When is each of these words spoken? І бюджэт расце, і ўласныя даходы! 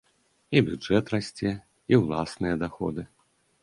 І 0.57 0.61
бюджэт 0.69 1.13
расце, 1.15 1.53
і 1.95 2.03
ўласныя 2.03 2.55
даходы! 2.67 3.11